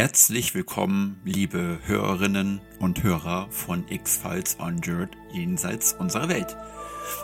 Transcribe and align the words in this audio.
Herzlich 0.00 0.54
willkommen, 0.54 1.20
liebe 1.26 1.78
Hörerinnen 1.84 2.62
und 2.78 3.02
Hörer 3.02 3.48
von 3.50 3.84
X-Files 3.86 4.54
Unjured 4.54 5.10
jenseits 5.30 5.92
unserer 5.92 6.30
Welt. 6.30 6.56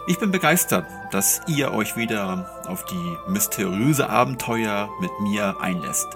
Ich 0.08 0.18
bin 0.18 0.30
begeistert, 0.30 0.86
dass 1.10 1.40
ihr 1.46 1.72
euch 1.72 1.96
wieder 1.96 2.66
auf 2.68 2.84
die 2.84 3.32
mysteriöse 3.32 4.10
Abenteuer 4.10 4.90
mit 5.00 5.10
mir 5.20 5.58
einlässt. 5.58 6.06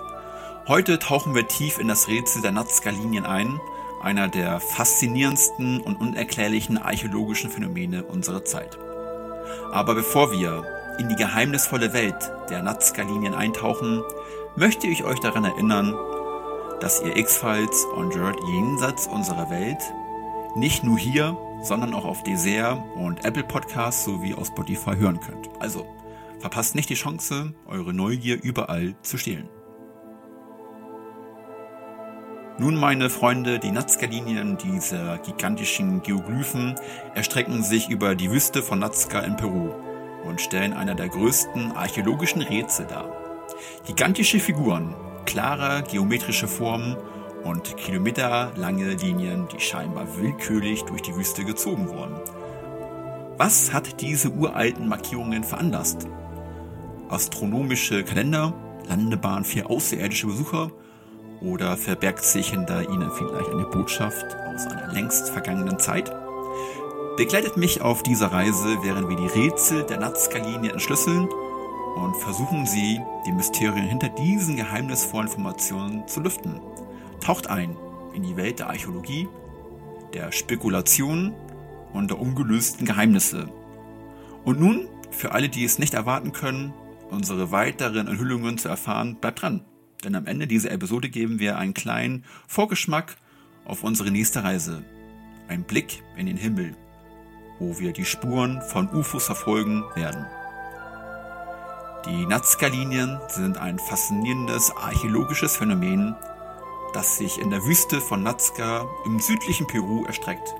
Heute 0.68 0.98
tauchen 0.98 1.34
wir 1.34 1.48
tief 1.48 1.78
in 1.78 1.88
das 1.88 2.09
Rätsel 2.09 2.42
der 2.42 2.52
Nazca-Linien 2.52 3.24
ein, 3.24 3.58
einer 4.02 4.28
der 4.28 4.61
faszinierendsten 4.61 5.80
und 5.80 5.97
unerklärlichen 5.97 6.77
archäologischen 6.77 7.50
Phänomene 7.50 8.05
unserer 8.05 8.45
Zeit. 8.45 8.77
Aber 9.72 9.95
bevor 9.95 10.30
wir 10.30 10.62
in 10.98 11.08
die 11.08 11.16
geheimnisvolle 11.16 11.95
Welt 11.95 12.30
der 12.50 12.62
Nazca-Linien 12.62 13.33
eintauchen, 13.33 14.02
möchte 14.56 14.88
ich 14.88 15.05
euch 15.05 15.20
daran 15.20 15.45
erinnern, 15.45 15.97
dass 16.80 17.02
ihr 17.02 17.16
X-Files 17.16 17.87
on 17.95 18.11
Jerd 18.11 18.39
jenseits 18.48 19.07
unserer 19.07 19.51
Welt 19.51 19.83
nicht 20.57 20.83
nur 20.83 20.98
hier, 20.98 21.37
sondern 21.62 21.95
auch 21.95 22.05
auf 22.05 22.23
Dessert 22.23 22.83
und 22.97 23.25
Apple 23.25 23.45
Podcasts 23.45 24.05
sowie 24.05 24.34
auf 24.34 24.48
Spotify 24.48 24.97
hören 24.97 25.20
könnt. 25.20 25.48
Also 25.61 25.87
verpasst 26.41 26.75
nicht 26.75 26.89
die 26.89 26.95
Chance, 26.95 27.55
eure 27.66 27.93
Neugier 27.93 28.43
überall 28.43 28.95
zu 29.03 29.19
stehlen. 29.19 29.48
Nun, 32.59 32.77
meine 32.77 33.09
Freunde, 33.09 33.59
die 33.59 33.70
Nazca-Linien 33.70 34.59
dieser 34.59 35.19
gigantischen 35.19 36.03
Geoglyphen 36.03 36.75
erstrecken 37.15 37.62
sich 37.62 37.89
über 37.89 38.15
die 38.15 38.31
Wüste 38.31 38.62
von 38.62 38.81
Nazca 38.81 39.20
in 39.20 39.37
Peru 39.37 39.70
und 40.25 40.41
stellen 40.42 40.75
einer 40.75 40.94
der 40.94 41.09
größten 41.09 41.72
archäologischen 41.72 42.42
Rätsel 42.42 42.87
dar. 42.87 43.11
Gigantische 43.87 44.41
Figuren, 44.41 44.94
klare 45.31 45.84
geometrische 45.89 46.48
Formen 46.48 46.97
und 47.45 47.77
kilometerlange 47.77 48.95
Linien, 48.95 49.47
die 49.55 49.61
scheinbar 49.61 50.05
willkürlich 50.19 50.83
durch 50.83 51.03
die 51.03 51.14
Wüste 51.14 51.45
gezogen 51.45 51.89
wurden. 51.89 52.17
Was 53.39 53.72
hat 53.72 54.00
diese 54.00 54.31
uralten 54.31 54.89
Markierungen 54.89 55.45
veranlasst? 55.45 56.09
Astronomische 57.09 58.03
Kalender, 58.03 58.53
Landebahn 58.89 59.45
für 59.45 59.70
außerirdische 59.70 60.27
Besucher 60.27 60.72
oder 61.41 61.77
verbergt 61.77 62.25
sich 62.25 62.50
hinter 62.50 62.91
ihnen 62.91 63.11
vielleicht 63.12 63.50
eine 63.50 63.67
Botschaft 63.67 64.27
aus 64.53 64.67
einer 64.67 64.92
längst 64.92 65.31
vergangenen 65.31 65.78
Zeit? 65.78 66.12
Begleitet 67.17 67.56
mich 67.56 67.83
auf 67.83 68.03
dieser 68.03 68.33
Reise, 68.33 68.78
während 68.83 69.09
wir 69.09 69.17
die 69.17 69.28
Rätsel 69.28 69.84
der 69.84 70.00
Nazca-Linie 70.00 70.72
entschlüsseln 70.72 71.28
und 71.96 72.16
versuchen 72.16 72.66
Sie, 72.66 73.00
die 73.27 73.33
Mysterien 73.33 73.86
hinter 73.86 74.08
diesen 74.08 74.56
geheimnisvollen 74.56 75.28
Formationen 75.28 76.06
zu 76.06 76.20
lüften. 76.20 76.60
Taucht 77.20 77.48
ein 77.48 77.77
in 78.14 78.22
die 78.22 78.36
Welt 78.36 78.58
der 78.58 78.69
Archäologie, 78.69 79.28
der 80.14 80.32
Spekulation 80.32 81.34
und 81.92 82.10
der 82.10 82.20
ungelösten 82.20 82.86
Geheimnisse. 82.86 83.48
Und 84.44 84.60
nun, 84.60 84.88
für 85.10 85.32
alle, 85.32 85.48
die 85.48 85.64
es 85.64 85.78
nicht 85.78 85.94
erwarten 85.94 86.32
können, 86.32 86.72
unsere 87.10 87.52
weiteren 87.52 88.06
Enthüllungen 88.08 88.58
zu 88.58 88.69
erfahren, 88.69 89.16
bleibt 89.16 89.42
dran. 89.42 89.64
Denn 90.04 90.14
am 90.14 90.27
Ende 90.27 90.47
dieser 90.47 90.70
Episode 90.70 91.10
geben 91.10 91.38
wir 91.38 91.58
einen 91.58 91.75
kleinen 91.75 92.25
Vorgeschmack 92.47 93.16
auf 93.64 93.82
unsere 93.82 94.10
nächste 94.10 94.42
Reise. 94.42 94.82
Ein 95.48 95.64
Blick 95.64 96.02
in 96.16 96.27
den 96.27 96.36
Himmel, 96.36 96.75
wo 97.58 97.78
wir 97.78 97.92
die 97.92 98.04
Spuren 98.04 98.62
von 98.62 98.88
UFOs 98.88 99.27
verfolgen 99.27 99.84
werden. 99.94 100.25
Die 102.06 102.25
Nazca-Linien 102.25 103.21
sind 103.28 103.59
ein 103.59 103.78
faszinierendes 103.78 104.75
archäologisches 104.75 105.56
Phänomen, 105.56 106.16
das 106.94 107.19
sich 107.19 107.38
in 107.38 107.50
der 107.50 107.62
Wüste 107.66 108.00
von 108.00 108.22
Nazca 108.22 108.87
im 109.05 109.21
südlichen 109.21 109.66
Peru 109.66 110.06
erstreckt. 110.06 110.55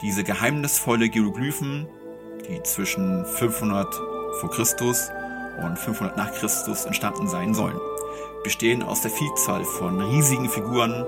Diese 0.00 0.24
geheimnisvolle 0.24 1.10
Geoglyphen, 1.10 1.86
die 2.48 2.62
zwischen 2.62 3.26
500 3.26 3.94
vor 4.40 4.50
Christus 4.50 5.10
und 5.62 5.78
500 5.78 6.16
nach 6.16 6.32
Christus 6.32 6.86
entstanden 6.86 7.28
sein 7.28 7.52
sollen, 7.52 7.78
bestehen 8.42 8.82
aus 8.82 9.02
der 9.02 9.10
Vielzahl 9.10 9.64
von 9.64 10.00
riesigen 10.00 10.48
Figuren, 10.48 11.04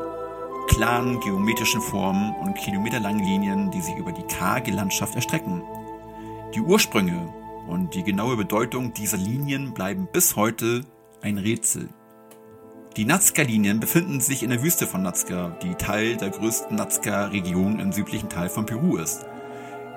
klaren 0.68 1.18
geometrischen 1.20 1.80
Formen 1.80 2.34
und 2.42 2.58
kilometerlangen 2.58 3.24
Linien, 3.24 3.70
die 3.70 3.80
sich 3.80 3.96
über 3.96 4.12
die 4.12 4.24
karge 4.24 4.70
Landschaft 4.70 5.14
erstrecken. 5.14 5.62
Die 6.54 6.60
Ursprünge 6.60 7.32
und 7.68 7.94
die 7.94 8.02
genaue 8.02 8.36
Bedeutung 8.36 8.92
dieser 8.94 9.16
Linien 9.16 9.74
bleiben 9.74 10.08
bis 10.12 10.36
heute 10.36 10.82
ein 11.22 11.38
Rätsel. 11.38 11.88
Die 12.96 13.04
Nazca-Linien 13.04 13.78
befinden 13.78 14.20
sich 14.20 14.42
in 14.42 14.50
der 14.50 14.62
Wüste 14.62 14.86
von 14.86 15.02
Nazca, 15.02 15.56
die 15.62 15.74
Teil 15.74 16.16
der 16.16 16.30
größten 16.30 16.76
Nazca-Region 16.76 17.78
im 17.78 17.92
südlichen 17.92 18.28
Teil 18.28 18.48
von 18.48 18.66
Peru 18.66 18.96
ist. 18.96 19.26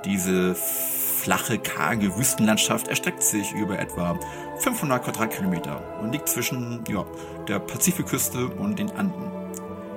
Diese 0.06 0.54
flache, 0.54 1.58
karge 1.58 2.16
Wüstenlandschaft 2.18 2.90
erstreckt 2.90 3.24
sich 3.24 3.52
über 3.54 3.80
etwa 3.80 4.20
500 4.60 5.04
Quadratkilometer 5.04 6.02
und 6.02 6.12
liegt 6.12 6.30
zwischen 6.30 6.84
ja, 6.88 7.06
der 7.48 7.60
Pazifikküste 7.60 8.48
und 8.48 8.78
den 8.78 8.92
Anden. 8.92 9.32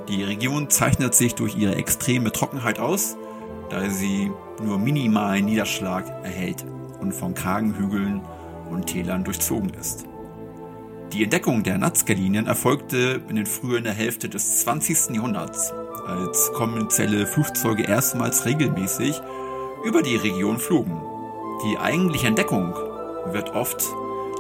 Die 0.09 0.23
Region 0.23 0.71
zeichnet 0.71 1.15
sich 1.15 1.35
durch 1.35 1.57
ihre 1.57 1.75
extreme 1.75 2.33
Trockenheit 2.33 2.79
aus, 2.79 3.17
da 3.69 3.91
sie 3.91 4.31
nur 4.63 4.79
minimalen 4.79 5.45
Niederschlag 5.45 6.07
erhält 6.25 6.65
und 7.07 7.13
von 7.13 7.35
kargen 7.35 7.75
Hügeln 7.79 8.21
und 8.69 8.87
Tälern 8.87 9.23
durchzogen 9.23 9.71
ist. 9.81 10.07
Die 11.13 11.23
Entdeckung 11.23 11.63
der 11.63 11.79
Nazca-Linien 11.79 12.49
erfolgte 12.49 13.23
in 13.29 13.37
den 13.37 13.47
frühen 13.47 13.85
der 13.85 13.93
Hälfte 13.93 14.29
des 14.29 14.59
20. 14.63 15.15
Jahrhunderts, 15.15 15.73
als 16.05 16.51
kommerzielle 16.53 17.27
Flugzeuge 17.29 17.85
erstmals 17.85 18.45
regelmäßig 18.45 19.21
über 19.85 20.03
die 20.03 20.17
Region 20.17 20.59
flogen. 20.59 21.01
Die 21.65 21.79
eigentliche 21.79 22.27
Entdeckung 22.27 22.75
wird 23.33 23.55
oft 23.55 23.85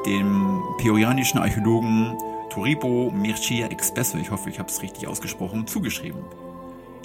dem 0.04 0.60
peruanischen 0.78 1.38
Archäologen 1.38 2.16
Turibo 2.50 3.12
Mircea 3.14 3.68
Expresso, 3.68 4.18
ich 4.18 4.32
hoffe, 4.32 4.50
ich 4.50 4.58
habe 4.58 4.68
es 4.68 4.82
richtig 4.82 5.06
ausgesprochen, 5.06 5.68
zugeschrieben 5.68 6.24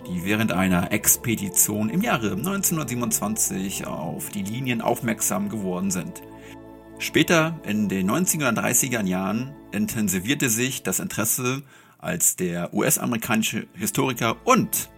die 0.07 0.25
während 0.25 0.51
einer 0.51 0.91
Expedition 0.91 1.89
im 1.89 2.01
Jahre 2.01 2.31
1927 2.31 3.87
auf 3.87 4.29
die 4.29 4.43
Linien 4.43 4.81
aufmerksam 4.81 5.49
geworden 5.49 5.91
sind. 5.91 6.21
Später, 6.99 7.59
in 7.63 7.89
den 7.89 8.09
1930er 8.09 9.03
Jahren, 9.05 9.55
intensivierte 9.71 10.49
sich 10.49 10.83
das 10.83 10.99
Interesse, 10.99 11.63
als 11.97 12.35
der 12.35 12.73
US-amerikanische 12.73 13.67
Historiker 13.73 14.35
und 14.43 14.89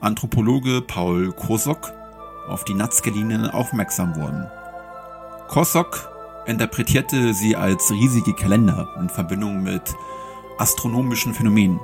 Anthropologe 0.00 0.82
Paul 0.82 1.32
Kosok 1.32 1.92
auf 2.48 2.64
die 2.64 2.74
Nazca-Linien 2.74 3.46
aufmerksam 3.48 4.16
wurden. 4.16 4.48
Kosok 5.48 6.08
interpretierte 6.46 7.34
sie 7.34 7.54
als 7.54 7.90
riesige 7.92 8.34
Kalender 8.34 8.88
in 8.98 9.08
Verbindung 9.08 9.62
mit 9.62 9.94
astronomischen 10.58 11.34
Phänomenen. 11.34 11.78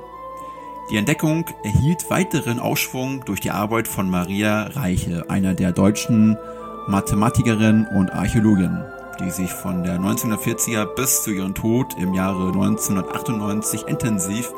Die 0.91 0.97
Entdeckung 0.97 1.44
erhielt 1.65 2.09
weiteren 2.09 2.59
Ausschwung 2.59 3.22
durch 3.26 3.41
die 3.41 3.50
Arbeit 3.50 3.87
von 3.87 4.09
Maria 4.09 4.69
Reiche, 4.69 5.28
einer 5.28 5.53
der 5.53 5.72
deutschen 5.72 6.38
Mathematikerin 6.87 7.87
und 7.94 8.10
Archäologin, 8.10 8.82
die 9.21 9.31
sich 9.31 9.53
von 9.53 9.82
der 9.82 10.00
1940er 10.00 10.87
bis 10.94 11.25
zu 11.25 11.32
ihrem 11.32 11.54
Tod 11.54 11.94
im 11.98 12.15
Jahre 12.15 12.47
1998 12.47 13.82
intensiv 13.87 14.50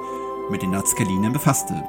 mit 0.53 0.63
den 0.63 0.71
Nazca-Linien 0.71 1.33
befasste. 1.33 1.83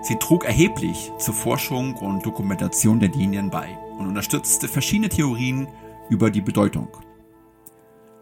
Sie 0.00 0.16
trug 0.16 0.46
erheblich 0.46 1.12
zur 1.18 1.34
Forschung 1.34 1.96
und 1.96 2.24
Dokumentation 2.24 3.00
der 3.00 3.10
Linien 3.10 3.50
bei 3.50 3.76
und 3.98 4.06
unterstützte 4.06 4.66
verschiedene 4.66 5.10
Theorien 5.10 5.68
über 6.08 6.30
die 6.30 6.40
Bedeutung. 6.40 6.88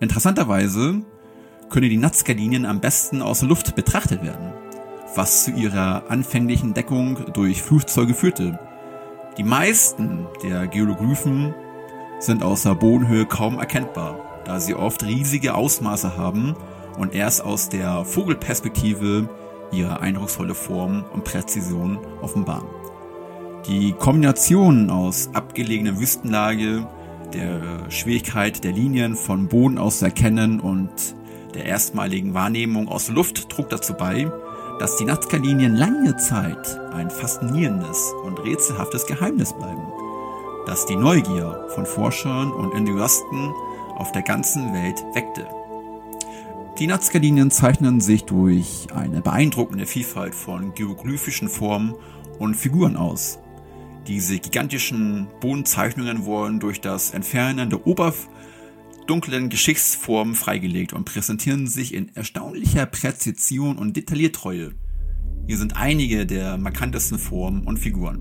Interessanterweise 0.00 1.03
können 1.71 1.91
die 1.91 1.99
Nazca-Linien 1.99 2.67
am 2.67 2.81
besten 2.81 3.23
aus 3.23 3.41
der 3.41 3.49
Luft 3.49 3.76
betrachtet 3.76 4.25
werden 4.25 4.66
was 5.17 5.45
zu 5.45 5.51
ihrer 5.51 6.05
anfänglichen 6.09 6.75
Deckung 6.75 7.33
durch 7.33 7.63
Flugzeuge 7.63 8.15
führte. 8.15 8.59
Die 9.39 9.45
meisten 9.45 10.27
der 10.43 10.67
Geologlyphen 10.67 11.55
sind 12.19 12.43
außer 12.43 12.75
Bodenhöhe 12.75 13.27
kaum 13.27 13.59
erkennbar, 13.59 14.19
da 14.45 14.61
sie 14.61 14.75
oft 14.75 15.05
riesige 15.05 15.55
Ausmaße 15.55 16.17
haben 16.17 16.55
und 16.99 17.15
erst 17.15 17.45
aus 17.45 17.69
der 17.69 18.05
Vogelperspektive 18.05 19.29
ihre 19.73 20.01
eindrucksvolle 20.01 20.55
Form 20.55 21.05
und 21.13 21.25
Präzision 21.25 21.99
offenbaren. 22.23 22.69
Die 23.69 23.93
Kombination 23.93 24.91
aus 24.91 25.31
abgelegener 25.33 25.99
Wüstenlage, 25.99 26.87
der 27.35 27.91
Schwierigkeit 27.91 28.62
der 28.62 28.73
Linien 28.73 29.17
von 29.17 29.49
Boden 29.49 29.79
aus 29.79 29.99
zu 29.99 30.05
erkennen 30.05 30.61
und 30.61 30.91
der 31.55 31.65
erstmaligen 31.65 32.35
Wahrnehmung 32.35 32.89
aus 32.89 33.09
Luft 33.09 33.49
trug 33.49 33.69
dazu 33.71 33.95
bei, 33.95 34.31
dass 34.78 34.96
die 34.96 35.05
Nazca-Linien 35.05 35.75
lange 35.75 36.17
Zeit 36.17 36.78
ein 36.93 37.11
faszinierendes 37.11 38.12
und 38.25 38.38
rätselhaftes 38.43 39.06
Geheimnis 39.06 39.52
bleiben, 39.52 39.87
das 40.67 40.87
die 40.87 40.96
Neugier 40.96 41.67
von 41.75 41.87
Forschern 41.87 42.52
und 42.52 42.75
Enthusiasten 42.75 43.52
auf 43.96 44.12
der 44.12 44.23
ganzen 44.23 44.75
Welt 44.75 45.05
weckte. 45.14 45.46
Die 46.78 46.87
Nazca-Linien 46.87 47.50
zeichnen 47.50 48.02
sich 48.02 48.25
durch 48.25 48.88
eine 48.94 49.23
beeindruckende 49.23 49.87
Vielfalt 49.87 50.34
von 50.34 50.75
geoglyphischen 50.75 51.49
Formen 51.49 51.94
und 52.38 52.55
Figuren 52.55 52.96
aus. 52.96 53.38
Diese 54.06 54.38
gigantischen 54.38 55.26
Bodenzeichnungen 55.40 56.26
wurden 56.26 56.61
durch 56.61 56.82
das 56.82 57.12
Entfernen 57.12 57.70
der 57.70 57.87
oberdunklen 59.06 59.50
Geschichtsformen 59.50 60.35
freigelegt 60.35 60.93
und 60.93 61.05
präsentieren 61.05 61.69
sich 61.69 61.94
in 61.94 62.08
erstaunlicher 62.17 62.87
Präzision 62.87 63.79
und 63.79 63.97
Detailliertreue. 63.97 64.73
Hier 65.47 65.58
sind 65.58 65.76
einige 65.76 66.26
der 66.26 66.58
markantesten 66.58 67.17
Formen 67.17 67.62
und 67.69 67.79
Figuren. 67.79 68.20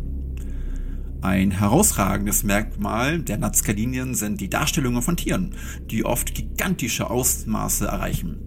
Ein 1.22 1.50
herausragendes 1.50 2.44
Merkmal 2.44 3.20
der 3.20 3.40
Nazca-Linien 3.40 4.14
sind 4.14 4.40
die 4.42 4.48
Darstellungen 4.48 5.02
von 5.02 5.18
Tieren, 5.18 5.56
die 5.90 6.06
oft 6.06 6.36
gigantische 6.36 7.10
Ausmaße 7.10 7.88
erreichen. 7.88 8.38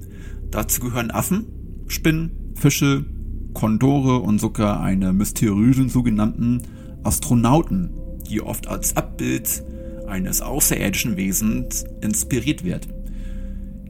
Dazu 0.53 0.81
gehören 0.81 1.11
Affen, 1.11 1.49
Spinnen, 1.89 2.55
Fische, 2.55 3.05
Kondore 3.53 4.21
und 4.21 4.39
sogar 4.39 4.81
eine 4.81 5.13
mysteriösen 5.13 5.89
sogenannten 5.89 6.63
Astronauten, 7.03 7.91
die 8.31 8.41
oft 8.43 8.69
als 8.69 8.97
Abbild 8.97 9.65
eines 10.09 10.41
außerirdischen 10.41 11.17
Wesens 11.17 11.85
inspiriert 12.01 12.65
wird. 12.65 12.89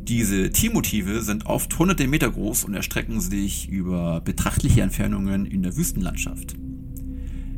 Diese 0.08 0.50
Tiermotive 0.50 1.22
sind 1.22 1.46
oft 1.46 1.78
hunderte 1.78 2.06
Meter 2.06 2.30
groß 2.30 2.64
und 2.64 2.74
erstrecken 2.74 3.20
sich 3.20 3.68
über 3.68 4.20
betrachtliche 4.22 4.80
Entfernungen 4.80 5.44
in 5.44 5.62
der 5.62 5.76
Wüstenlandschaft. 5.76 6.56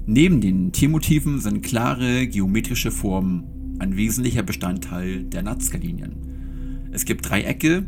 Neben 0.06 0.40
den 0.40 0.72
Tiermotiven 0.72 1.40
sind 1.40 1.62
klare 1.62 2.26
geometrische 2.26 2.90
Formen 2.90 3.76
ein 3.78 3.96
wesentlicher 3.96 4.42
Bestandteil 4.42 5.22
der 5.24 5.42
Nazca-Linien. 5.42 6.88
Es 6.90 7.04
gibt 7.04 7.28
Dreiecke, 7.28 7.84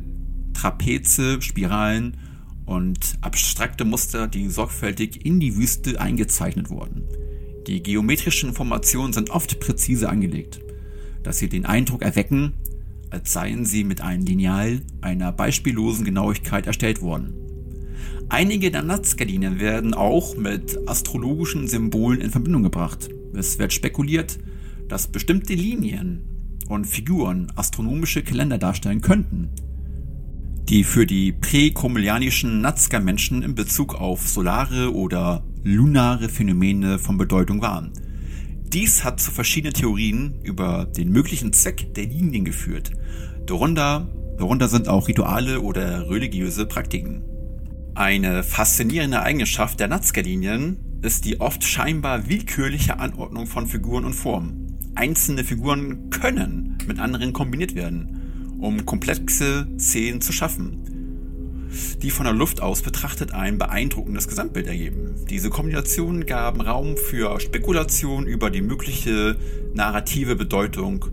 Trapeze, 0.54 1.42
Spiralen 1.42 2.16
und 2.64 3.19
abstrakte 3.20 3.84
Muster, 3.84 4.28
die 4.28 4.48
sorgfältig 4.48 5.26
in 5.26 5.40
die 5.40 5.56
Wüste 5.56 6.00
eingezeichnet 6.00 6.70
wurden. 6.70 7.02
Die 7.67 7.82
geometrischen 7.82 8.55
Formationen 8.55 9.12
sind 9.12 9.31
oft 9.31 9.61
präzise 9.61 10.09
angelegt, 10.09 10.61
dass 11.23 11.38
sie 11.38 11.49
den 11.49 11.64
Eindruck 11.64 12.03
erwecken, 12.03 12.55
als 13.11 13.32
seien 13.32 13.64
sie 13.64 13.85
mit 13.85 14.00
einem 14.00 14.25
Lineal 14.25 14.81
einer 15.00 15.32
beispiellosen 15.32 16.05
Genauigkeit 16.05 16.67
erstellt 16.67 17.03
worden. 17.03 17.35
Einige 18.29 18.70
der 18.70 18.82
Nazca-Linien 18.82 19.61
werden 19.61 19.94
auch 19.94 20.37
mit 20.37 20.79
astrologischen 20.88 21.69
Symbolen 21.69 22.20
in 22.20 22.31
Verbindung 22.31 22.62
gebracht. 22.62 23.11
Es 23.35 23.59
wird 23.59 23.73
spekuliert, 23.73 24.38
dass 24.88 25.08
bestimmte 25.08 25.55
Linien 25.55 26.23
und 26.69 26.87
Figuren 26.87 27.53
astronomische 27.55 28.23
Kalender 28.23 28.58
darstellen 28.58 29.03
könnten, 29.03 29.50
die 30.69 30.85
für 30.85 31.06
die 31.06 31.32
präkomilianischen 31.32 32.62
Nazca-Menschen 32.62 33.43
in 33.43 33.55
Bezug 33.55 33.94
auf 33.94 34.26
solare 34.26 34.94
oder 34.94 35.44
lunare 35.64 36.29
Phänomene 36.29 36.99
von 36.99 37.17
Bedeutung 37.19 37.62
waren. 37.62 37.93
Dies 38.73 39.05
hat 39.05 39.20
zu 39.20 39.31
verschiedenen 39.31 39.75
Theorien 39.75 40.41
über 40.43 40.87
den 40.87 41.11
möglichen 41.11 41.53
Zweck 41.53 41.94
der 41.94 42.06
Linien 42.06 42.44
geführt. 42.44 42.93
Darunter, 43.47 44.09
darunter 44.38 44.69
sind 44.69 44.88
auch 44.88 45.09
Rituale 45.09 45.61
oder 45.61 46.09
religiöse 46.11 46.67
Praktiken. 46.67 47.23
Eine 47.94 48.43
faszinierende 48.43 49.23
Eigenschaft 49.23 49.79
der 49.79 49.88
Nazca-Linien 49.88 50.79
ist 51.03 51.26
die 51.26 51.41
oft 51.41 51.62
scheinbar 51.65 52.29
willkürliche 52.29 52.99
Anordnung 52.99 53.47
von 53.47 53.67
Figuren 53.67 54.05
und 54.05 54.15
Formen. 54.15 54.79
Einzelne 54.94 55.44
Figuren 55.44 56.11
können 56.11 56.79
mit 56.87 56.99
anderen 56.99 57.32
kombiniert 57.32 57.75
werden, 57.75 58.56
um 58.58 58.87
komplexe 58.87 59.67
Szenen 59.79 60.20
zu 60.20 60.32
schaffen, 60.32 60.82
die 62.02 62.10
von 62.10 62.24
der 62.24 62.34
Luft 62.34 62.60
aus 62.60 62.82
betrachtet 62.82 63.32
ein 63.32 63.58
beeindruckendes 63.58 64.28
Gesamtbild 64.28 64.66
ergeben. 64.66 65.14
Diese 65.30 65.50
Kombinationen 65.50 66.26
gaben 66.26 66.60
Raum 66.60 66.96
für 66.96 67.38
Spekulation 67.40 68.26
über 68.26 68.50
die 68.50 68.62
mögliche 68.62 69.36
narrative 69.74 70.36
Bedeutung 70.36 71.04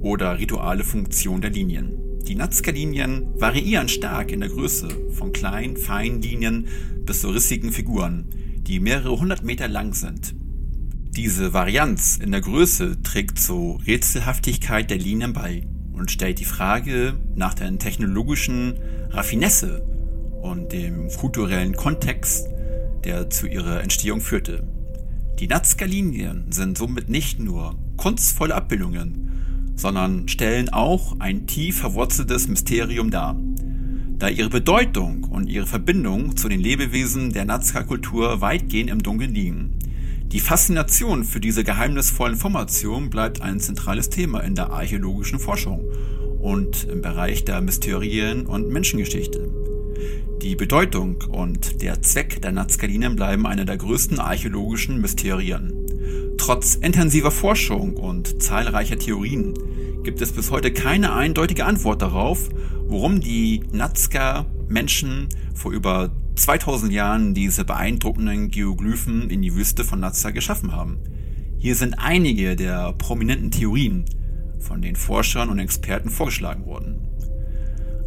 oder 0.00 0.38
rituale 0.38 0.84
Funktion 0.84 1.40
der 1.40 1.50
Linien. 1.50 1.92
Die 2.26 2.34
Nazca-Linien 2.34 3.40
variieren 3.40 3.88
stark 3.88 4.32
in 4.32 4.40
der 4.40 4.50
Größe, 4.50 4.88
von 5.12 5.32
kleinen, 5.32 5.76
feinen 5.76 6.20
Linien 6.20 6.66
bis 7.06 7.22
zu 7.22 7.30
rissigen 7.30 7.72
Figuren, 7.72 8.26
die 8.66 8.80
mehrere 8.80 9.18
hundert 9.18 9.42
Meter 9.42 9.66
lang 9.66 9.94
sind. 9.94 10.34
Diese 11.16 11.52
Varianz 11.52 12.18
in 12.22 12.30
der 12.30 12.42
Größe 12.42 13.02
trägt 13.02 13.38
zur 13.38 13.84
Rätselhaftigkeit 13.86 14.90
der 14.90 14.98
Linien 14.98 15.32
bei 15.32 15.66
und 15.92 16.10
stellt 16.10 16.38
die 16.38 16.44
Frage 16.44 17.14
nach 17.34 17.54
der 17.54 17.76
technologischen 17.78 18.74
Raffinesse 19.10 19.97
und 20.42 20.72
dem 20.72 21.08
kulturellen 21.08 21.74
Kontext, 21.74 22.48
der 23.04 23.30
zu 23.30 23.46
ihrer 23.46 23.82
Entstehung 23.82 24.20
führte. 24.20 24.66
Die 25.38 25.46
Nazca-Linien 25.46 26.50
sind 26.50 26.78
somit 26.78 27.08
nicht 27.08 27.38
nur 27.38 27.76
kunstvolle 27.96 28.54
Abbildungen, 28.54 29.72
sondern 29.76 30.28
stellen 30.28 30.68
auch 30.70 31.20
ein 31.20 31.46
tief 31.46 31.78
verwurzeltes 31.78 32.48
Mysterium 32.48 33.10
dar. 33.10 33.40
Da 34.18 34.28
ihre 34.28 34.50
Bedeutung 34.50 35.24
und 35.24 35.46
ihre 35.46 35.66
Verbindung 35.66 36.36
zu 36.36 36.48
den 36.48 36.60
Lebewesen 36.60 37.32
der 37.32 37.44
Nazca-Kultur 37.44 38.40
weitgehend 38.40 38.90
im 38.90 39.02
Dunkeln 39.02 39.32
liegen. 39.32 39.78
Die 40.32 40.40
Faszination 40.40 41.24
für 41.24 41.40
diese 41.40 41.62
geheimnisvollen 41.62 42.36
Formationen 42.36 43.08
bleibt 43.08 43.40
ein 43.40 43.60
zentrales 43.60 44.10
Thema 44.10 44.40
in 44.40 44.56
der 44.56 44.70
archäologischen 44.70 45.38
Forschung 45.38 45.84
und 46.40 46.84
im 46.84 47.00
Bereich 47.00 47.44
der 47.44 47.60
Mysterien 47.60 48.44
und 48.44 48.68
Menschengeschichte. 48.68 49.57
Die 50.42 50.54
Bedeutung 50.54 51.24
und 51.32 51.82
der 51.82 52.00
Zweck 52.00 52.40
der 52.40 52.52
Nazca-Linien 52.52 53.16
bleiben 53.16 53.44
eine 53.44 53.64
der 53.64 53.76
größten 53.76 54.20
archäologischen 54.20 55.00
Mysterien. 55.00 55.72
Trotz 56.38 56.76
intensiver 56.76 57.32
Forschung 57.32 57.96
und 57.96 58.40
zahlreicher 58.40 58.98
Theorien 58.98 59.54
gibt 60.04 60.20
es 60.22 60.30
bis 60.30 60.52
heute 60.52 60.72
keine 60.72 61.12
eindeutige 61.12 61.64
Antwort 61.64 62.02
darauf, 62.02 62.48
warum 62.86 63.20
die 63.20 63.64
Nazca-Menschen 63.72 65.28
vor 65.54 65.72
über 65.72 66.12
2000 66.36 66.92
Jahren 66.92 67.34
diese 67.34 67.64
beeindruckenden 67.64 68.48
Geoglyphen 68.52 69.30
in 69.30 69.42
die 69.42 69.56
Wüste 69.56 69.82
von 69.82 69.98
Nazca 69.98 70.30
geschaffen 70.30 70.70
haben. 70.70 70.98
Hier 71.58 71.74
sind 71.74 71.94
einige 71.94 72.54
der 72.54 72.92
prominenten 72.92 73.50
Theorien 73.50 74.04
von 74.60 74.82
den 74.82 74.94
Forschern 74.94 75.48
und 75.48 75.58
Experten 75.58 76.10
vorgeschlagen 76.10 76.64
worden. 76.64 77.08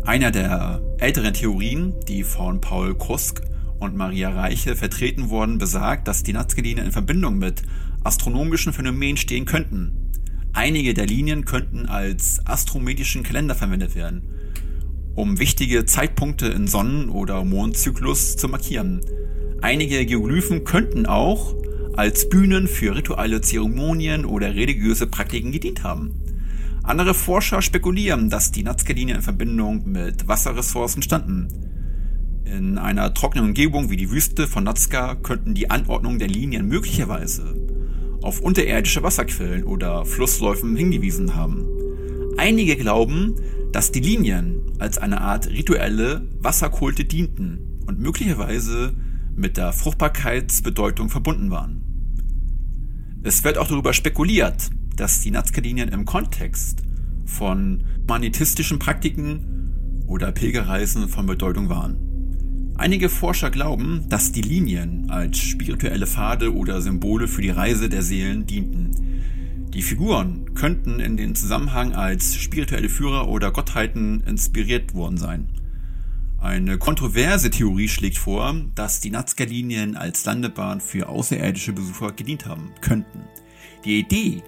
Einer 0.03 0.31
der 0.31 0.81
älteren 0.97 1.33
Theorien, 1.33 1.93
die 2.07 2.23
von 2.23 2.59
Paul 2.59 2.97
Krusk 2.97 3.41
und 3.79 3.95
Maria 3.95 4.31
Reiche 4.31 4.75
vertreten 4.75 5.29
wurden, 5.29 5.59
besagt, 5.59 6.07
dass 6.07 6.23
die 6.23 6.33
Nazca-Linien 6.33 6.87
in 6.87 6.91
Verbindung 6.91 7.37
mit 7.37 7.61
astronomischen 8.03 8.73
Phänomenen 8.73 9.17
stehen 9.17 9.45
könnten. 9.45 10.11
Einige 10.53 10.95
der 10.95 11.05
Linien 11.05 11.45
könnten 11.45 11.85
als 11.85 12.45
astrometischen 12.45 13.21
Kalender 13.21 13.53
verwendet 13.53 13.95
werden, 13.95 14.23
um 15.13 15.39
wichtige 15.39 15.85
Zeitpunkte 15.85 16.47
in 16.47 16.67
Sonnen- 16.67 17.09
oder 17.09 17.45
Mondzyklus 17.45 18.37
zu 18.37 18.47
markieren. 18.47 19.01
Einige 19.61 20.03
Geoglyphen 20.07 20.63
könnten 20.63 21.05
auch 21.05 21.55
als 21.95 22.27
Bühnen 22.27 22.67
für 22.67 22.95
rituelle 22.95 23.41
Zeremonien 23.41 24.25
oder 24.25 24.55
religiöse 24.55 25.05
Praktiken 25.05 25.51
gedient 25.51 25.83
haben. 25.83 26.30
Andere 26.83 27.13
Forscher 27.13 27.61
spekulieren, 27.61 28.29
dass 28.29 28.51
die 28.51 28.63
Nazca-Linien 28.63 29.17
in 29.17 29.23
Verbindung 29.23 29.89
mit 29.89 30.27
Wasserressourcen 30.27 31.03
standen. 31.03 31.47
In 32.43 32.77
einer 32.77 33.13
trockenen 33.13 33.49
Umgebung 33.49 33.89
wie 33.89 33.97
die 33.97 34.09
Wüste 34.09 34.47
von 34.47 34.63
Nazca 34.63 35.15
könnten 35.15 35.53
die 35.53 35.69
Anordnung 35.69 36.17
der 36.17 36.27
Linien 36.27 36.67
möglicherweise 36.67 37.55
auf 38.23 38.39
unterirdische 38.39 39.03
Wasserquellen 39.03 39.63
oder 39.63 40.05
Flussläufen 40.05 40.75
hingewiesen 40.75 41.35
haben. 41.35 41.65
Einige 42.37 42.75
glauben, 42.75 43.35
dass 43.71 43.91
die 43.91 43.99
Linien 43.99 44.61
als 44.79 44.97
eine 44.97 45.21
Art 45.21 45.49
rituelle 45.49 46.27
Wasserkulte 46.39 47.05
dienten 47.05 47.79
und 47.85 47.99
möglicherweise 47.99 48.93
mit 49.35 49.57
der 49.57 49.71
Fruchtbarkeitsbedeutung 49.71 51.09
verbunden 51.09 51.51
waren. 51.51 51.81
Es 53.23 53.43
wird 53.43 53.57
auch 53.57 53.67
darüber 53.67 53.93
spekuliert, 53.93 54.71
dass 54.95 55.21
die 55.21 55.31
Nazca-Linien 55.31 55.89
im 55.89 56.05
Kontext 56.05 56.83
von 57.25 57.83
humanitistischen 58.03 58.79
Praktiken 58.79 60.03
oder 60.07 60.31
Pilgerreisen 60.31 61.07
von 61.07 61.25
Bedeutung 61.25 61.69
waren. 61.69 62.73
Einige 62.77 63.09
Forscher 63.09 63.51
glauben, 63.51 64.05
dass 64.09 64.31
die 64.31 64.41
Linien 64.41 65.09
als 65.09 65.37
spirituelle 65.37 66.07
Pfade 66.07 66.53
oder 66.53 66.81
Symbole 66.81 67.27
für 67.27 67.41
die 67.41 67.49
Reise 67.49 67.89
der 67.89 68.01
Seelen 68.01 68.47
dienten. 68.47 68.91
Die 69.73 69.81
Figuren 69.81 70.53
könnten 70.55 70.99
in 70.99 71.15
den 71.15 71.35
Zusammenhang 71.35 71.93
als 71.93 72.35
spirituelle 72.35 72.89
Führer 72.89 73.29
oder 73.29 73.51
Gottheiten 73.51 74.21
inspiriert 74.21 74.93
worden 74.93 75.17
sein. 75.17 75.47
Eine 76.39 76.77
kontroverse 76.77 77.51
Theorie 77.51 77.87
schlägt 77.87 78.17
vor, 78.17 78.53
dass 78.75 78.99
die 78.99 79.11
Nazca-Linien 79.11 79.95
als 79.95 80.25
Landebahn 80.25 80.81
für 80.81 81.07
außerirdische 81.07 81.71
Besucher 81.71 82.11
gedient 82.11 82.47
haben 82.47 82.71
könnten. 82.81 83.21
Die 83.85 83.99
Idee, 83.99 84.41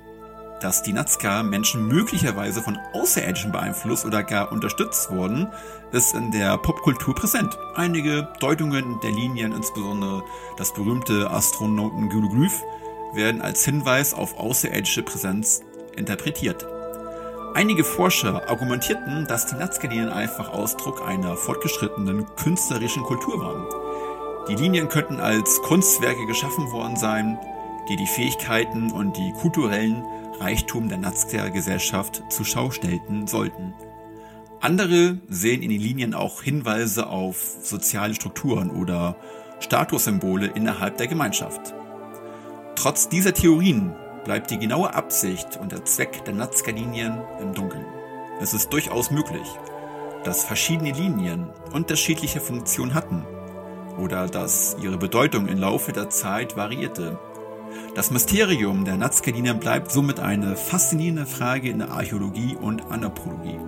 dass 0.64 0.82
die 0.82 0.94
Nazca 0.94 1.44
Menschen 1.44 1.88
möglicherweise 1.88 2.62
von 2.62 2.80
Außerirdischen 2.94 3.52
beeinflusst 3.52 4.06
oder 4.06 4.24
gar 4.24 4.52
unterstützt 4.52 5.12
wurden, 5.12 5.50
ist 5.92 6.16
in 6.16 6.32
der 6.32 6.58
Popkultur 6.58 7.14
präsent. 7.14 7.58
Einige 7.76 8.30
Deutungen 8.40 9.00
der 9.02 9.12
Linien, 9.12 9.52
insbesondere 9.52 10.24
das 10.58 10.74
berühmte 10.74 11.30
Astronauten-Glyph, 11.30 12.64
werden 13.14 13.42
als 13.42 13.66
Hinweis 13.66 14.14
auf 14.14 14.38
außerirdische 14.40 15.04
Präsenz 15.04 15.62
interpretiert. 15.98 16.66
Einige 17.54 17.84
Forscher 17.84 18.50
argumentierten, 18.50 19.28
dass 19.28 19.46
die 19.46 19.56
Nazca-Linien 19.56 20.10
einfach 20.10 20.50
Ausdruck 20.50 21.06
einer 21.06 21.36
fortgeschrittenen 21.36 22.26
künstlerischen 22.38 23.04
Kultur 23.04 23.40
waren. 23.40 23.68
Die 24.48 24.56
Linien 24.56 24.88
könnten 24.88 25.20
als 25.20 25.62
Kunstwerke 25.62 26.26
geschaffen 26.26 26.72
worden 26.72 26.96
sein, 26.96 27.38
die 27.90 27.98
die 27.98 28.08
Fähigkeiten 28.08 28.92
und 28.92 29.18
die 29.18 29.34
kulturellen 29.34 30.04
Reichtum 30.40 30.90
der 30.90 30.98
Nazca-Gesellschaft 30.98 32.24
zur 32.30 32.46
Schau 32.46 32.72
stellten 32.72 33.28
sollten. 33.28 33.74
Andere 34.62 35.18
sehen 35.28 35.62
in 35.62 35.70
den 35.70 35.82
Linien 35.82 36.14
auch 36.14 36.42
Hinweise 36.42 37.08
auf 37.08 37.58
soziale 37.62 38.16
Strukturen 38.16 38.72
oder 38.72 39.18
Statussymbole 39.60 40.48
innerhalb 40.48 40.98
der 40.98 41.08
Gemeinschaft. 41.08 41.74
Trotz 42.76 43.10
dieser 43.10 43.34
Theorien 43.34 43.94
bleibt 44.24 44.52
die 44.52 44.58
genaue 44.58 44.94
Absicht 44.94 45.58
und 45.58 45.72
der 45.72 45.86
Zweck 45.86 46.24
der 46.26 46.34
Nazca-Linien 46.34 47.22
im 47.42 47.54
Dunkeln. 47.54 47.86
Es 48.42 48.54
ist 48.54 48.72
durchaus 48.72 49.12
möglich, 49.12 49.48
dass 50.24 50.44
verschiedene 50.44 50.92
Linien 50.92 51.50
unterschiedliche 51.74 52.40
Funktionen 52.40 52.94
hatten 52.94 53.26
oder 53.98 54.28
dass 54.28 54.76
ihre 54.82 54.98
Bedeutung 54.98 55.48
im 55.48 55.60
Laufe 55.60 55.92
der 55.92 56.10
Zeit 56.10 56.56
variierte. 56.56 57.20
Das 57.96 58.12
Mysterium 58.12 58.86
der 58.86 58.98
Nazca-Linien 58.98 59.60
bleibt 59.60 59.92
somit 59.92 60.20
eine 60.20 60.56
faszinierende 60.56 61.26
Frage 61.26 61.70
in 61.70 61.80
der 61.80 61.92
Archäologie 61.92 62.56
und 62.60 62.92
Anthropologie. 62.92 63.60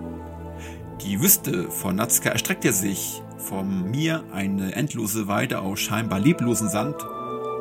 Die 1.02 1.20
Wüste 1.20 1.70
von 1.70 1.94
Nazca 1.96 2.30
erstreckte 2.30 2.72
sich 2.72 3.22
vom 3.38 3.90
Mir 3.90 4.24
eine 4.32 4.74
endlose 4.74 5.28
Weide 5.28 5.60
aus 5.60 5.78
scheinbar 5.78 6.18
leblosen 6.18 6.68
Sand 6.68 6.96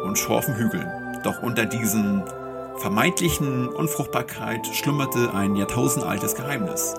und 0.04 0.18
schorfen 0.18 0.56
Hügeln. 0.56 0.88
Doch 1.24 1.44
unter 1.44 1.66
diesen 1.66 2.24
vermeintlichen 2.78 3.68
Unfruchtbarkeit 3.68 4.66
schlummerte 4.68 5.34
ein 5.34 5.56
jahrtausendaltes 5.56 6.36
Geheimnis, 6.36 6.96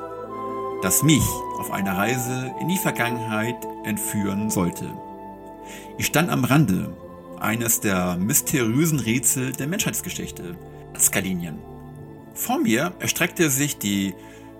das 0.83 1.03
mich 1.03 1.25
auf 1.59 1.71
einer 1.71 1.97
Reise 1.97 2.53
in 2.61 2.69
die 2.69 2.79
Vergangenheit 2.79 3.57
entführen 3.85 4.51
sollte. 4.51 4.87
Ich 5.99 6.07
stand 6.07 6.31
am 6.31 6.45
Rande 6.45 6.95
eines 7.39 7.81
der 7.81 8.17
mysteriösen 8.17 9.01
Rätsel 9.01 9.53
der 9.53 9.67
Menschheitsgeschichte, 9.67 10.57
Skalinien. 10.99 11.59
Vor 12.35 12.59
mir 12.59 12.93
erstreckte 12.99 13.51
sich 13.51 13.79
die 13.79 14.15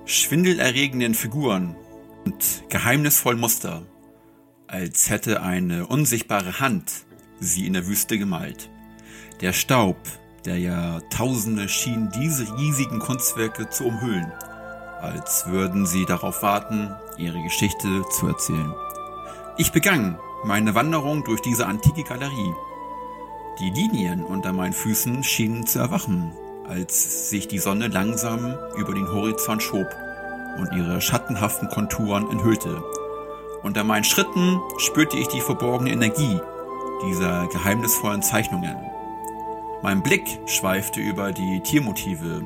schwindelerregenden 0.05 1.15
Figuren 1.15 1.77
und 2.25 2.65
geheimnisvollen 2.69 3.41
Muster, 3.41 3.83
als 4.67 5.11
hätte 5.11 5.43
eine 5.43 5.87
unsichtbare 5.87 6.61
Hand 6.61 6.91
sie 7.39 7.67
in 7.67 7.75
der 7.75 7.87
Wüste 7.87 8.19
gemalt. 8.19 8.71
Der 9.41 9.53
Staub 9.53 9.99
der 10.45 10.59
Jahrtausende 10.59 11.69
schien 11.69 12.11
diese 12.15 12.57
riesigen 12.57 12.99
Kunstwerke 12.99 13.69
zu 13.69 13.85
umhüllen, 13.85 14.33
als 15.01 15.47
würden 15.49 15.87
sie 15.87 16.07
darauf 16.07 16.43
warten, 16.43 16.95
ihre 17.19 17.43
Geschichte 17.43 18.05
zu 18.11 18.29
erzählen. 18.29 18.73
Ich 19.59 19.73
begann 19.73 20.19
meine 20.47 20.77
Wanderung 20.77 21.25
durch 21.25 21.41
diese 21.41 21.67
antike 21.67 22.05
Galerie. 22.05 22.55
Die 23.59 23.71
Linien 23.71 24.23
unter 24.23 24.53
meinen 24.53 24.73
Füßen 24.73 25.25
schienen 25.25 25.67
zu 25.67 25.81
erwachen, 25.81 26.33
als 26.69 27.31
sich 27.31 27.49
die 27.49 27.59
Sonne 27.59 27.89
langsam 27.89 28.57
über 28.77 28.95
den 28.95 29.09
Horizont 29.09 29.63
schob 29.63 29.89
und 30.59 30.73
ihre 30.73 31.01
schattenhaften 31.01 31.69
Konturen 31.69 32.31
enthüllte. 32.31 32.81
Unter 33.65 33.83
meinen 33.83 34.05
Schritten 34.05 34.61
spürte 34.79 35.17
ich 35.17 35.27
die 35.27 35.41
verborgene 35.41 35.91
Energie 35.91 36.39
dieser 37.05 37.49
geheimnisvollen 37.49 38.23
Zeichnungen. 38.23 38.77
Mein 39.83 40.03
Blick 40.03 40.23
schweifte 40.47 41.01
über 41.01 41.33
die 41.33 41.61
Tiermotive, 41.65 42.43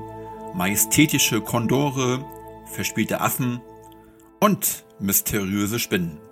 majestätische 0.55 1.43
Kondore, 1.43 2.25
verspielte 2.65 3.21
Affen 3.21 3.61
und 4.41 4.85
mysteriöse 4.99 5.79
Spinnen. 5.79 6.30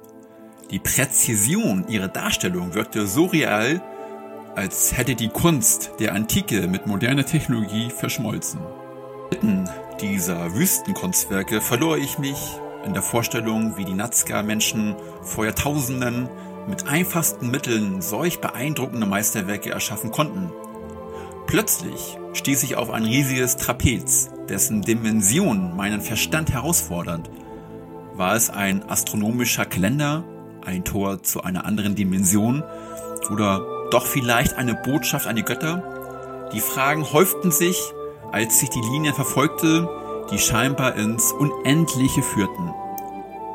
Die 0.70 0.78
Präzision 0.78 1.88
ihrer 1.88 2.08
Darstellung 2.08 2.74
wirkte 2.74 3.06
so 3.06 3.24
real, 3.24 3.80
als 4.54 4.94
hätte 4.94 5.14
die 5.14 5.30
Kunst 5.30 5.92
der 5.98 6.14
Antike 6.14 6.66
mit 6.66 6.86
moderner 6.86 7.24
Technologie 7.24 7.88
verschmolzen. 7.88 8.60
Mitten 9.30 9.66
dieser 10.02 10.54
Wüstenkunstwerke 10.54 11.62
verlor 11.62 11.96
ich 11.96 12.18
mich 12.18 12.36
in 12.84 12.92
der 12.92 13.00
Vorstellung, 13.00 13.78
wie 13.78 13.86
die 13.86 13.94
Nazca-Menschen 13.94 14.94
vor 15.22 15.46
Jahrtausenden 15.46 16.28
mit 16.68 16.86
einfachsten 16.86 17.50
Mitteln 17.50 18.02
solch 18.02 18.40
beeindruckende 18.42 19.06
Meisterwerke 19.06 19.70
erschaffen 19.70 20.10
konnten. 20.10 20.52
Plötzlich 21.46 22.18
stieß 22.34 22.62
ich 22.64 22.76
auf 22.76 22.90
ein 22.90 23.04
riesiges 23.04 23.56
Trapez, 23.56 24.28
dessen 24.50 24.82
Dimension 24.82 25.74
meinen 25.76 26.02
Verstand 26.02 26.52
herausfordert. 26.52 27.30
War 28.12 28.34
es 28.34 28.50
ein 28.50 28.86
astronomischer 28.86 29.64
Kalender, 29.64 30.24
ein 30.68 30.84
Tor 30.84 31.22
zu 31.22 31.42
einer 31.42 31.64
anderen 31.64 31.94
Dimension 31.94 32.62
oder 33.30 33.88
doch 33.90 34.06
vielleicht 34.06 34.54
eine 34.54 34.74
Botschaft 34.74 35.26
an 35.26 35.36
die 35.36 35.42
Götter? 35.42 36.50
Die 36.52 36.60
Fragen 36.60 37.10
häuften 37.10 37.50
sich, 37.50 37.80
als 38.30 38.62
ich 38.62 38.68
die 38.68 38.80
Linien 38.92 39.14
verfolgte, 39.14 39.88
die 40.30 40.38
scheinbar 40.38 40.94
ins 40.94 41.32
Unendliche 41.32 42.22
führten. 42.22 42.70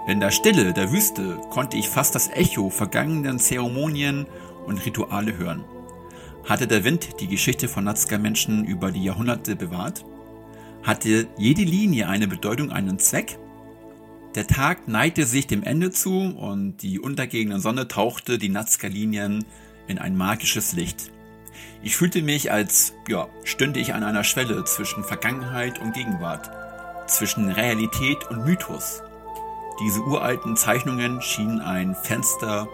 In 0.08 0.20
der 0.20 0.32
Stille 0.32 0.74
der 0.74 0.92
Wüste 0.92 1.40
konnte 1.52 1.78
ich 1.78 1.88
fast 1.88 2.16
das 2.16 2.30
Echo 2.30 2.72
vergangenen 2.72 3.40
Zeremonien 3.40 4.26
und 4.66 4.84
Rituale 4.84 5.38
hören. 5.38 5.64
Hatte 6.46 6.68
der 6.68 6.84
Wind 6.84 7.22
die 7.22 7.28
Geschichte 7.28 7.68
von 7.68 7.84
Nazca-Menschen 7.84 8.66
über 8.66 8.92
die 8.92 9.04
Jahrhunderte 9.04 9.56
bewahrt? 9.56 10.04
Hatte 10.82 11.28
jede 11.38 11.62
Linie 11.62 12.10
eine 12.10 12.28
Bedeutung, 12.28 12.72
einen 12.72 12.98
Zweck? 12.98 13.38
Der 14.36 14.48
Tag 14.48 14.88
neigte 14.88 15.28
sich 15.28 15.46
dem 15.46 15.62
Ende 15.62 15.92
zu 15.92 16.12
und 16.12 16.78
die 16.78 17.00
untergehende 17.00 17.60
Sonne 17.60 17.88
tauchte 17.88 18.40
die 18.40 18.50
Nazca-Linien 18.50 19.46
in 19.88 20.00
ein 20.00 20.18
magisches 20.18 20.74
Licht. 20.74 21.12
Ich 21.84 21.96
fühlte 21.96 22.24
mich, 22.24 22.52
als 22.52 22.94
ja, 23.08 23.28
stünde 23.44 23.80
ich 23.80 23.94
an 23.94 24.04
einer 24.04 24.24
Schwelle 24.24 24.64
zwischen 24.64 25.04
Vergangenheit 25.04 25.80
und 25.80 25.94
Gegenwart, 25.94 26.50
zwischen 27.06 27.48
Realität 27.50 28.28
und 28.32 28.44
Mythos. 28.44 29.04
Diese 29.80 30.02
uralten 30.02 30.56
Zeichnungen 30.56 31.22
schienen 31.22 31.62
ein 31.62 31.94
Fenster 31.94 32.68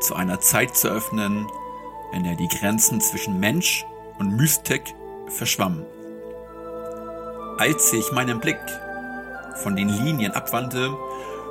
zu 0.00 0.16
einer 0.16 0.40
Zeit 0.40 0.76
zu 0.76 0.88
öffnen, 0.88 1.46
in 2.12 2.24
der 2.24 2.34
die 2.34 2.48
Grenzen 2.48 3.00
zwischen 3.00 3.38
Mensch 3.38 3.84
und 4.18 4.36
Mystik 4.36 4.94
verschwammen. 5.28 5.84
Als 7.58 7.92
ich 7.92 8.10
meinen 8.10 8.40
Blick 8.40 8.58
von 9.62 9.76
den 9.76 9.88
Linien 9.88 10.32
abwandte, 10.32 10.96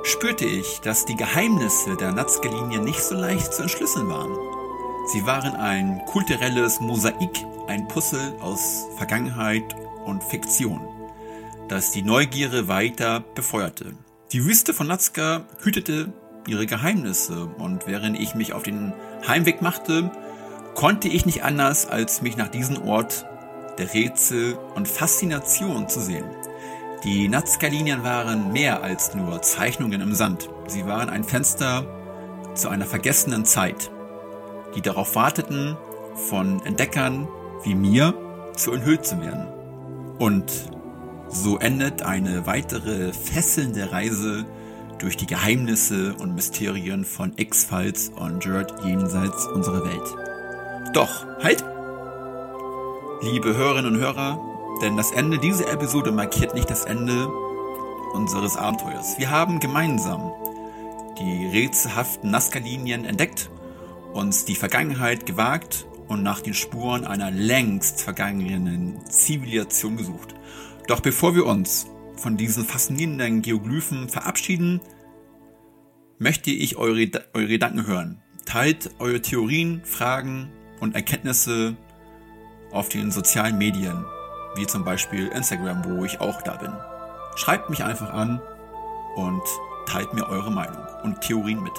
spürte 0.02 0.44
ich, 0.44 0.80
dass 0.80 1.04
die 1.04 1.16
Geheimnisse 1.16 1.96
der 1.96 2.12
Nazca-Linie 2.12 2.80
nicht 2.80 3.02
so 3.02 3.14
leicht 3.14 3.52
zu 3.52 3.62
entschlüsseln 3.62 4.08
waren. 4.08 4.36
Sie 5.12 5.26
waren 5.26 5.54
ein 5.54 6.04
kulturelles 6.06 6.80
Mosaik, 6.80 7.44
ein 7.68 7.88
Puzzle 7.88 8.34
aus 8.40 8.86
Vergangenheit 8.96 9.76
und 10.04 10.22
Fiktion, 10.22 10.80
das 11.68 11.90
die 11.90 12.02
Neugierde 12.02 12.68
weiter 12.68 13.20
befeuerte. 13.34 13.94
Die 14.32 14.44
Wüste 14.44 14.74
von 14.74 14.86
Nazca 14.86 15.44
hütete 15.62 16.12
ihre 16.46 16.66
Geheimnisse 16.66 17.46
und 17.58 17.86
während 17.86 18.18
ich 18.18 18.34
mich 18.34 18.52
auf 18.52 18.62
den 18.62 18.92
Heimweg 19.26 19.62
machte, 19.62 20.10
konnte 20.74 21.08
ich 21.08 21.26
nicht 21.26 21.42
anders, 21.42 21.86
als 21.86 22.22
mich 22.22 22.36
nach 22.36 22.48
diesem 22.48 22.82
Ort 22.86 23.26
der 23.78 23.92
Rätsel 23.92 24.58
und 24.74 24.88
Faszination 24.88 25.88
zu 25.88 26.00
sehen. 26.00 26.26
Die 27.04 27.28
Nazca-Linien 27.28 28.02
waren 28.02 28.52
mehr 28.52 28.82
als 28.82 29.14
nur 29.14 29.42
Zeichnungen 29.42 30.00
im 30.00 30.14
Sand. 30.14 30.48
Sie 30.66 30.86
waren 30.86 31.10
ein 31.10 31.24
Fenster 31.24 31.86
zu 32.54 32.68
einer 32.68 32.86
vergessenen 32.86 33.44
Zeit, 33.44 33.90
die 34.74 34.80
darauf 34.80 35.14
warteten, 35.14 35.76
von 36.28 36.64
Entdeckern 36.64 37.28
wie 37.64 37.74
mir 37.74 38.14
zu 38.56 38.72
enthüllt 38.72 39.04
zu 39.04 39.20
werden. 39.20 39.46
Und 40.18 40.50
so 41.28 41.58
endet 41.58 42.02
eine 42.02 42.46
weitere 42.46 43.12
fesselnde 43.12 43.92
Reise 43.92 44.46
durch 44.98 45.16
die 45.16 45.26
Geheimnisse 45.26 46.14
und 46.14 46.34
Mysterien 46.34 47.04
von 47.04 47.32
X-Files 47.36 48.10
und 48.16 48.42
Jared 48.44 48.72
jenseits 48.84 49.46
unserer 49.46 49.84
Welt. 49.84 50.94
Doch, 50.94 51.26
halt! 51.42 51.62
Liebe 53.20 53.54
Hörerinnen 53.54 53.94
und 53.94 54.00
Hörer, 54.00 54.55
denn 54.82 54.96
das 54.96 55.10
Ende 55.10 55.38
dieser 55.38 55.72
Episode 55.72 56.12
markiert 56.12 56.54
nicht 56.54 56.70
das 56.70 56.84
Ende 56.84 57.28
unseres 58.12 58.56
Abenteuers. 58.56 59.18
Wir 59.18 59.30
haben 59.30 59.60
gemeinsam 59.60 60.32
die 61.18 61.46
rätselhaften 61.46 62.30
Nazca-Linien 62.30 63.04
entdeckt, 63.04 63.50
uns 64.12 64.44
die 64.44 64.54
Vergangenheit 64.54 65.26
gewagt 65.26 65.86
und 66.08 66.22
nach 66.22 66.40
den 66.40 66.54
Spuren 66.54 67.04
einer 67.04 67.30
längst 67.30 68.02
vergangenen 68.02 69.04
Zivilisation 69.06 69.96
gesucht. 69.96 70.34
Doch 70.88 71.00
bevor 71.00 71.34
wir 71.34 71.46
uns 71.46 71.86
von 72.16 72.36
diesen 72.36 72.64
faszinierenden 72.64 73.42
Geoglyphen 73.42 74.08
verabschieden, 74.08 74.80
möchte 76.18 76.50
ich 76.50 76.76
eure, 76.76 77.10
eure 77.34 77.48
Gedanken 77.48 77.86
hören. 77.86 78.22
Teilt 78.44 78.90
eure 78.98 79.20
Theorien, 79.20 79.82
Fragen 79.84 80.50
und 80.80 80.94
Erkenntnisse 80.94 81.76
auf 82.70 82.88
den 82.88 83.10
sozialen 83.10 83.58
Medien, 83.58 84.04
wie 84.56 84.66
zum 84.66 84.84
Beispiel 84.84 85.28
Instagram, 85.28 85.84
wo 85.84 86.04
ich 86.04 86.20
auch 86.20 86.42
da 86.42 86.56
bin. 86.56 86.72
Schreibt 87.36 87.70
mich 87.70 87.84
einfach 87.84 88.12
an 88.12 88.40
und 89.14 89.42
teilt 89.86 90.14
mir 90.14 90.28
eure 90.28 90.50
Meinung 90.50 90.82
und 91.02 91.20
Theorien 91.20 91.62
mit. 91.62 91.72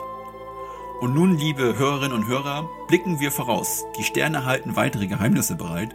Und 1.00 1.14
nun, 1.14 1.38
liebe 1.38 1.78
Hörerinnen 1.78 2.14
und 2.14 2.28
Hörer, 2.28 2.68
blicken 2.88 3.20
wir 3.20 3.32
voraus. 3.32 3.86
Die 3.98 4.04
Sterne 4.04 4.46
halten 4.46 4.76
weitere 4.76 5.08
Geheimnisse 5.08 5.56
bereit 5.56 5.94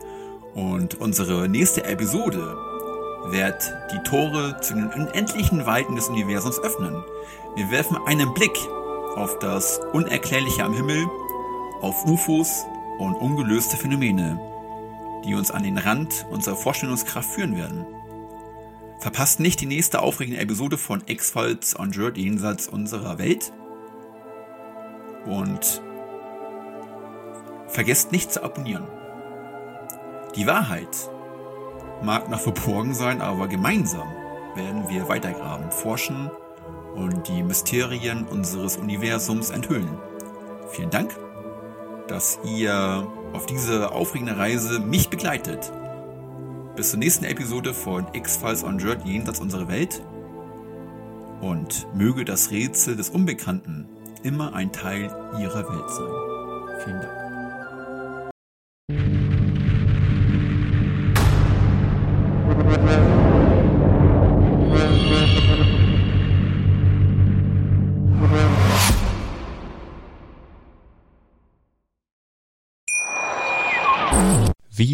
und 0.55 1.01
unsere 1.01 1.49
nächste 1.49 1.85
Episode 1.85 2.57
wird 3.27 3.73
die 3.93 4.03
Tore 4.09 4.61
zu 4.61 4.75
den 4.75 4.89
unendlichen 4.89 5.67
Weiten 5.67 5.97
des 5.97 6.09
Universums 6.09 6.61
öffnen. 6.61 7.03
Wir 7.57 7.71
werfen 7.71 7.97
einen 8.07 8.33
Blick 8.35 8.57
auf 9.17 9.39
das 9.39 9.81
Unerklärliche 9.93 10.65
am 10.65 10.75
Himmel, 10.75 11.07
auf 11.81 12.05
UFOs 12.05 12.67
und 12.99 13.15
ungelöste 13.15 13.77
Phänomene, 13.77 14.39
die 15.25 15.35
uns 15.35 15.51
an 15.51 15.63
den 15.63 15.79
Rand 15.79 16.27
unserer 16.31 16.57
Vorstellungskraft 16.57 17.31
führen 17.31 17.57
werden. 17.57 17.87
Verpasst 18.99 19.41
nicht 19.41 19.61
die 19.61 19.67
nächste 19.67 20.01
aufregende 20.01 20.41
Episode 20.41 20.79
von 20.79 21.03
X-Files 21.07 21.79
on 21.79 21.91
Jerd 21.93 22.17
jenseits 22.17 22.69
unserer 22.69 23.19
Welt. 23.19 23.53
Und 25.27 25.83
vergesst 27.67 28.13
nicht 28.13 28.33
zu 28.33 28.43
abonnieren. 28.45 28.87
Die 30.37 30.47
Wahrheit 30.47 31.11
mag 32.03 32.29
noch 32.31 32.41
verborgen 32.41 32.95
sein, 32.95 33.21
aber 33.21 33.49
gemeinsam 33.49 34.09
werden 34.55 34.89
wir 34.89 35.09
weitergraben, 35.09 35.71
forschen 35.71 36.31
und 36.95 37.29
die 37.29 37.43
Mysterien 37.43 38.25
unseres 38.27 38.77
Universums 38.77 39.51
enthüllen. 39.51 39.99
Vielen 40.71 40.91
Dank, 40.91 41.17
dass 42.13 42.39
ihr 42.45 43.11
auf 43.33 43.47
diese 43.47 43.91
aufregende 43.91 44.37
Reise 44.37 44.81
mich 44.81 45.09
begleitet. 45.09 45.73
Bis 46.77 46.91
zur 46.91 46.99
nächsten 46.99 47.25
Episode 47.25 47.73
von 47.73 48.07
X-Files 48.13 48.65
on 48.65 48.79
Jerd 48.79 49.07
jenseits 49.07 49.41
unserer 49.41 49.67
Welt. 49.69 50.03
Und 51.41 51.87
möge 51.95 52.27
das 52.27 52.51
Rätsel 52.51 52.97
des 52.97 53.09
Unbekannten 53.09 53.89
immer 54.23 54.53
ein 54.53 54.73
Teil 54.73 55.05
ihrer 55.41 55.67
Welt 55.71 55.91
sein. 55.91 56.85
Vielen 56.85 57.01
Dank. 57.01 57.22